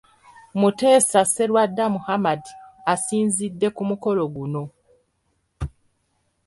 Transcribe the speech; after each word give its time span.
Muteesa 0.59 1.21
Sserwadda 1.25 1.85
Muhammad 1.95 2.41
asinzidde 2.93 3.67
ku 3.75 3.81
mukolo 3.89 4.23
guno. 4.35 4.63